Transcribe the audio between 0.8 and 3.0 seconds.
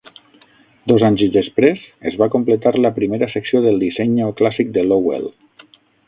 Dos anys després, es va completar la